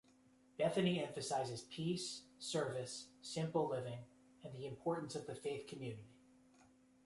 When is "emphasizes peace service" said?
0.99-3.09